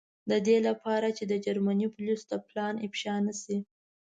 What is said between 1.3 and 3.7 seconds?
د جرمني پولیسو ته پلان افشا نه شي.